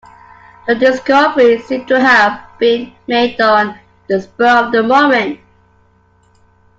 [0.65, 3.77] The discovery seemed to have been made on
[4.07, 5.39] the spur of the moment.